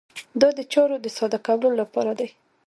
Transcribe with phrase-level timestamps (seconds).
[0.41, 2.29] دا د چارو د ساده کولو لپاره دی.